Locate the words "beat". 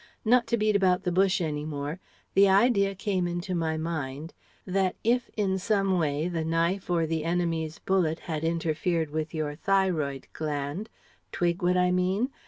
0.57-0.75